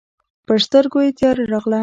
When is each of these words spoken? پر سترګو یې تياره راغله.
پر 0.47 0.57
سترګو 0.67 0.99
یې 1.05 1.11
تياره 1.17 1.43
راغله. 1.53 1.79